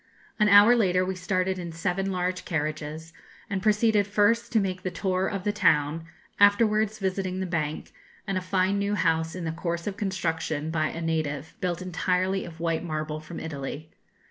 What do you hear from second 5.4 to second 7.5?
the town, afterwards visiting the